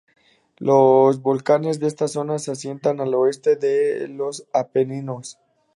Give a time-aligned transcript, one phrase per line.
[0.57, 5.37] Los volcanes de esta zona, se asienta al oeste de los Apeninos.